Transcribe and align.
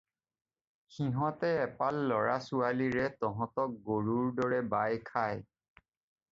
সিহঁতে 0.95 1.51
এপাল 1.67 1.97
ল'ৰা-ছোৱালীৰে 2.13 3.05
তহঁতক 3.27 3.79
গৰুৰ 3.91 4.35
দৰে 4.43 4.65
বাই 4.75 5.01
খাব। 5.13 5.49